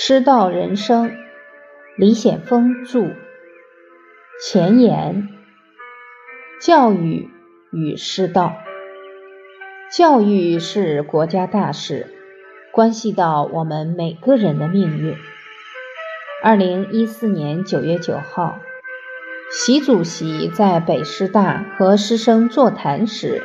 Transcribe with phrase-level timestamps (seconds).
[0.00, 1.10] 师道人生，
[1.96, 3.16] 李显峰著。
[4.40, 5.28] 前言：
[6.62, 7.28] 教育
[7.72, 8.52] 与师道。
[9.92, 12.14] 教育是国家大事，
[12.70, 15.16] 关系到我们每个人的命运。
[16.44, 18.60] 二零一四年九月九号，
[19.50, 23.42] 习主席在北师大和师生座谈时，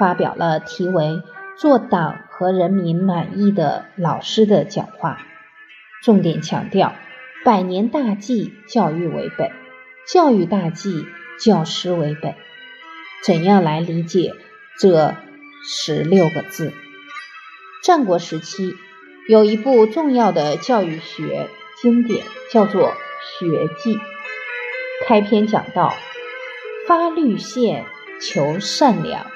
[0.00, 1.22] 发表了题为
[1.56, 5.18] “做党和人民满意的老师”的讲话。
[6.02, 6.96] 重点强调，
[7.44, 9.50] 百年大计，教育为本；
[10.06, 11.06] 教育大计，
[11.38, 12.34] 教师为本。
[13.24, 14.34] 怎样来理解
[14.80, 15.14] 这
[15.64, 16.72] 十六个字？
[17.84, 18.74] 战国时期
[19.28, 21.48] 有一部重要的教育学
[21.80, 22.88] 经典，叫做
[23.38, 23.94] 《学记》。
[25.06, 25.94] 开篇讲到
[26.88, 27.84] ：“发律宪，
[28.20, 29.26] 求善良，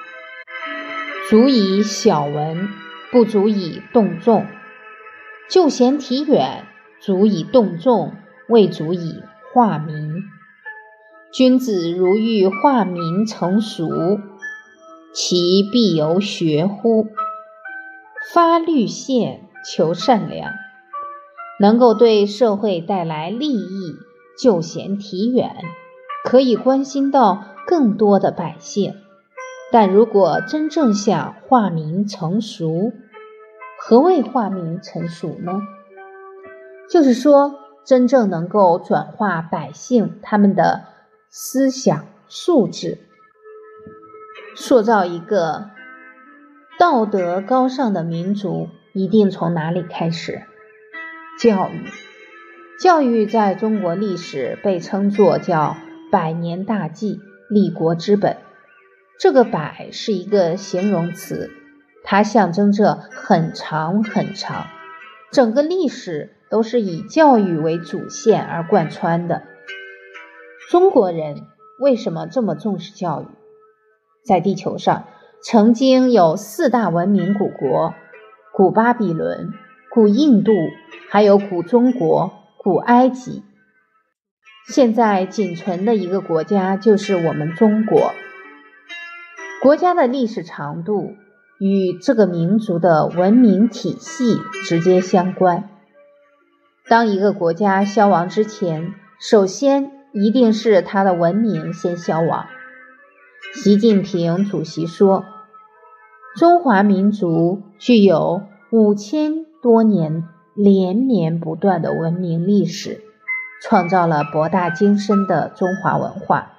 [1.28, 2.68] 足以小文，
[3.12, 4.46] 不足以动众。”
[5.48, 6.64] 就贤体远，
[7.00, 8.12] 足以动众，
[8.48, 10.24] 未足以化民。
[11.32, 14.18] 君子如欲化民成熟，
[15.14, 17.06] 其必由学乎？
[18.34, 20.52] 发律宪，求善良，
[21.60, 23.94] 能够对社会带来利益，
[24.40, 25.54] 就贤体远，
[26.24, 28.96] 可以关心到更多的百姓。
[29.70, 32.92] 但如果真正想化民成熟，
[33.88, 35.62] 何谓化民成熟呢？
[36.90, 40.86] 就是说，真正能够转化百姓他们的
[41.30, 42.98] 思想素质，
[44.56, 45.70] 塑造一个
[46.80, 50.42] 道德高尚的民族，一定从哪里开始？
[51.38, 51.84] 教育。
[52.80, 55.76] 教育在中国历史被称作叫
[56.10, 58.36] 百年大计，立国之本。
[59.20, 61.52] 这个“百”是一个形容词。
[62.08, 64.68] 它象征着很长很长，
[65.32, 69.42] 整个历史都是以教育为主线而贯穿的。
[70.70, 71.42] 中国人
[71.80, 73.26] 为什么这么重视教育？
[74.24, 75.08] 在地球上
[75.42, 77.92] 曾经有四大文明古国：
[78.54, 79.52] 古巴比伦、
[79.90, 80.52] 古印度，
[81.10, 83.42] 还有古中国、古埃及。
[84.68, 88.12] 现在仅存的一个国家就是我们中国。
[89.60, 91.16] 国家的历史长度。
[91.58, 95.70] 与这个民族的文明体系直接相关。
[96.88, 102.46] 当一个国家消亡之前，首先一定是它的文明先消亡。
[103.54, 105.24] 习近平主席说
[106.36, 110.24] ：“中华民族具有五千多年
[110.54, 113.00] 连绵不断的文明历史，
[113.62, 116.52] 创造了博大精深的中华文化。”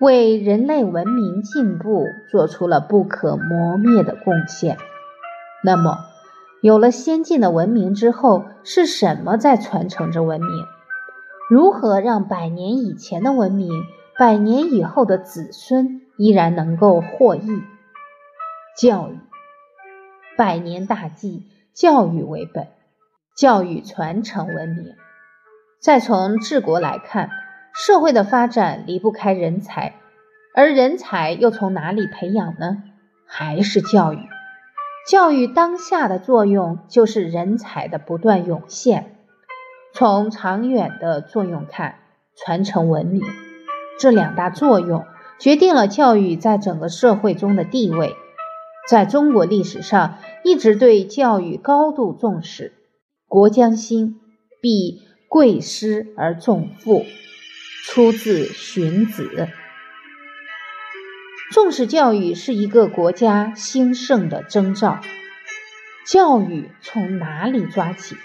[0.00, 4.78] 为人类文明进步做出了不可磨灭的贡献。
[5.62, 5.98] 那么，
[6.62, 10.64] 有了先进的文明之后，是什么在传承着文明？
[11.50, 13.84] 如何让百年以前的文明，
[14.18, 17.62] 百年以后的子孙依然能够获益？
[18.78, 19.18] 教育，
[20.38, 21.44] 百年大计，
[21.74, 22.68] 教育为本，
[23.36, 24.94] 教育传承文明。
[25.78, 27.28] 再从治国来看。
[27.82, 29.94] 社会的发展离不开人才，
[30.54, 32.82] 而人才又从哪里培养呢？
[33.24, 34.18] 还是教育。
[35.08, 39.16] 教育当下的作用就是人才的不断涌现。
[39.94, 42.00] 从长远的作用看，
[42.36, 43.22] 传承文明
[43.98, 45.06] 这两大作用
[45.38, 48.14] 决定了教育在整个社会中的地位。
[48.90, 52.74] 在中国历史上，一直对教育高度重视。
[53.26, 54.20] 国将兴，
[54.60, 57.06] 必贵师而重父。
[57.86, 59.30] 出自《荀子》，
[61.50, 65.00] 重视教育是一个国家兴盛的征兆。
[66.06, 68.16] 教育从哪里抓起？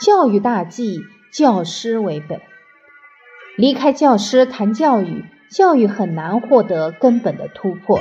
[0.00, 1.00] 教育大计，
[1.32, 2.40] 教师为本。
[3.56, 8.00] 离开教师谈教育，教育很难获得根本的突破。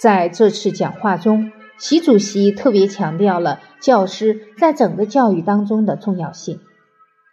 [0.00, 6.60] 在这次讲话中，习主席特别强调了教师在整个教育当中的重要性。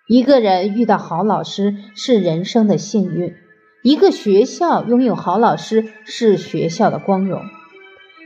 [0.07, 3.33] 一个人遇到好老师是人生的幸运，
[3.81, 7.41] 一个学校拥有好老师是学校的光荣，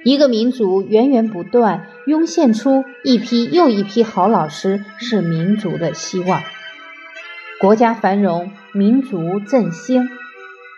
[0.03, 6.41] 一个民族源源不断涌现出一批又一批好老师是民族的希望。
[7.61, 10.09] 国家繁荣，民族振兴，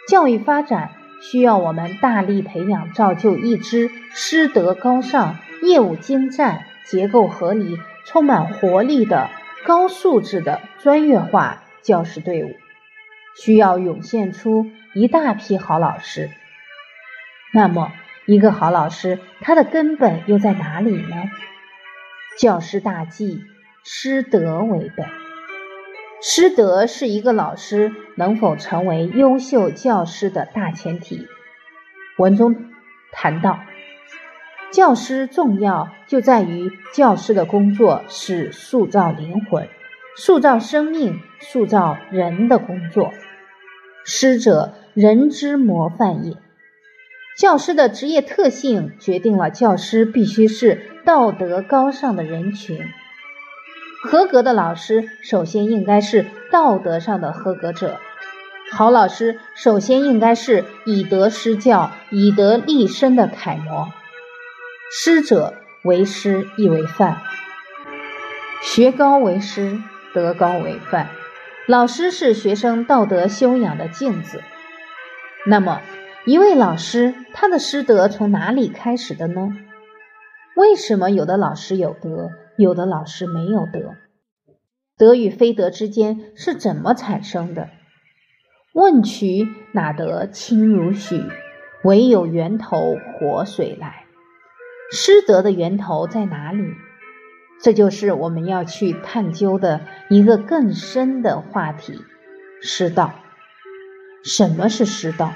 [0.08, 9.32] 教育发展需要我们大力培养、造就一支师德高尚、业务精湛、结构合理、充满活力的。
[9.66, 12.56] 高素质的专业化教师队伍
[13.38, 16.30] 需要涌现出一大批好老师。
[17.54, 17.92] 那么，
[18.26, 21.30] 一个好老师，他的根本又在哪里呢？
[22.40, 23.44] 教师大计，
[23.84, 25.06] 师德为本。
[26.24, 31.28] 师德是一个老师能否成为优秀教师的大前提。
[32.18, 32.72] 文中
[33.12, 33.60] 谈到，
[34.72, 39.68] 教师重要就在于教师的工作是塑造灵魂、
[40.16, 43.12] 塑造生命、塑造人的工作。
[44.06, 46.38] 师者，人之模范也。
[47.38, 52.80] 教师的职业特性决定了教师必须是道德高尚的人群。
[54.04, 58.00] 合格的老师首先应该是道德上的合格者。
[58.72, 63.90] 好老师首先应该是以德施教、以德立身的楷模。
[64.94, 65.54] 师者，
[65.86, 67.22] 为师亦为范。
[68.62, 69.80] 学高为师，
[70.14, 71.08] 德高为范。
[71.66, 74.42] 老师是学生道德修养的镜子。
[75.48, 75.82] 那么，
[76.26, 79.56] 一位老师他的师德从哪里开始的呢？
[80.58, 83.96] 为什么有的老师有德，有的老师没有德？
[84.98, 87.70] 德与非德之间是怎么产生的？
[88.74, 91.24] 问渠哪得清如许？
[91.86, 94.01] 唯有源头活水来。
[94.92, 96.76] 师德的源头在哪里？
[97.62, 102.02] 这就是我们要去探究的一个更深的话题——
[102.62, 103.14] 师道。
[104.24, 105.32] 什么是师道？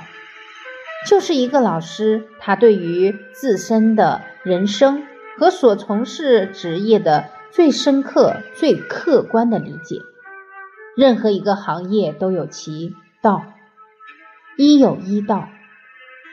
[1.08, 5.04] 就是一个老师，他对于自身的人生
[5.38, 10.02] 和所从事职业的最深刻、最客观的理解。
[10.98, 13.54] 任何一个行业都有其道，
[14.58, 15.48] 医有医道，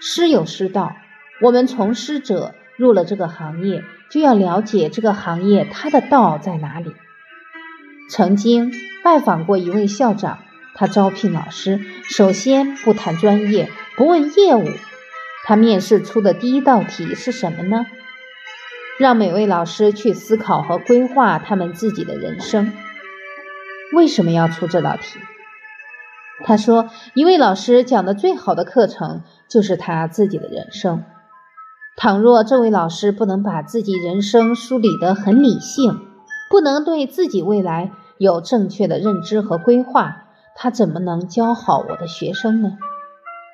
[0.01, 0.97] 师有师道。
[1.41, 3.84] 我们从师者入了这个行业。
[4.11, 6.93] 就要了解这个行业它的道在哪里。
[8.11, 8.70] 曾经
[9.02, 10.40] 拜访过一位校长，
[10.75, 14.69] 他招聘老师，首先不谈专业，不问业务，
[15.46, 17.87] 他面试出的第一道题是什么呢？
[18.99, 22.70] 让每位老师去思考和规划他们自己的人生。
[23.94, 25.19] 为什么要出这道题？
[26.44, 31.02] 他说，一位老师讲的最好的课程就是他自己的人生。
[31.97, 36.00] 倘若这位老师不能把自己人生梳理得很理性，
[36.50, 40.25] 不能对自己未来有正确的认知和规划，
[40.56, 42.79] 他怎么能教好我的学生呢？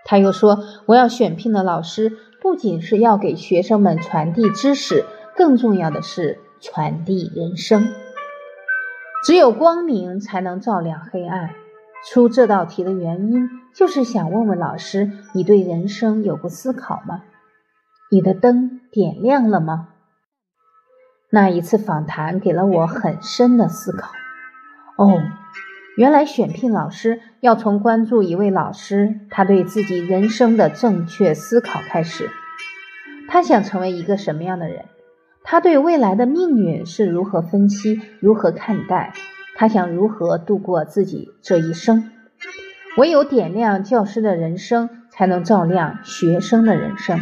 [0.04, 5.04] 他又说：“我要选聘的老师，不仅是要给学生们传递知识，
[5.36, 7.88] 更重要的是传递人生。
[9.24, 11.50] 只有光明才能照亮黑暗。
[12.08, 17.22] 出这道题的原因，就是想问问老师：你对人生有过思考吗？”
[18.10, 19.88] 你的灯点亮了吗？
[21.30, 24.12] 那一次访谈给了我很深的思考。
[24.96, 25.20] 哦，
[25.96, 32.30] 原来选聘老师要从关注一位老师他对自己人生的正确思考开始。
[33.28, 34.86] 他想成为一个什么样的人？
[35.44, 39.12] 他对未来的命运是如何分析、如何看待？
[39.54, 42.10] 他想如何度过自己这一生？
[42.96, 47.20] 唯有点亮教师的人生，才能照亮学生的人生。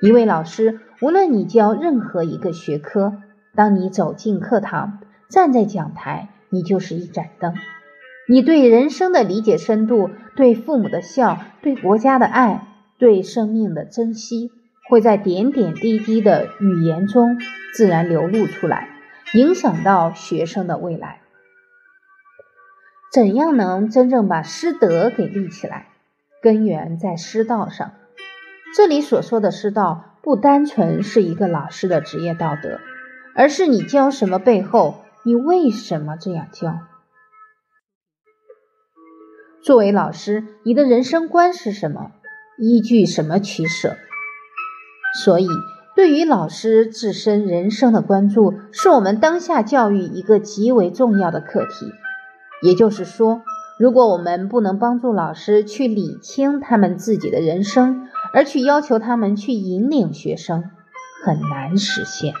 [0.00, 3.14] 一位老师，无论你教任何一个学科，
[3.56, 7.54] 当你走进课堂，站在讲台，你就是一盏灯。
[8.28, 12.68] 你对人生的理解深度，对父母的孝，对国家的爱，
[12.98, 14.52] 对生命的珍惜，
[14.88, 17.36] 会在点点滴滴的语言中
[17.74, 18.90] 自然流露出来，
[19.34, 21.22] 影响到学生的未来。
[23.12, 25.88] 怎样能真正把师德给立起来？
[26.40, 27.90] 根源在师道上。
[28.76, 32.78] 这里所说的师道，不单纯是一个老师的职业道德，
[33.34, 36.78] 而是你教什么背后，你为什么这样教？
[39.62, 42.12] 作为老师，你的人生观是什么？
[42.58, 43.96] 依据什么取舍？
[45.24, 45.48] 所以，
[45.96, 51.90] 对于老师自身人生的关注，是我们当下教育一个极为重要的课题。
[52.62, 53.42] 也就是说，
[53.78, 60.70] 如果我们不能帮助老师去理清他们自己的人生，而去要求他们去引领学生，
[61.24, 62.34] 很难实现。